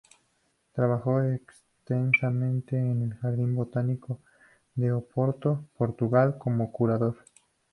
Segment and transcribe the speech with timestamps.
[0.73, 4.19] Trabajó extensamente en el Jardín botánico
[4.73, 7.17] de Oporto, Portugal, como curador.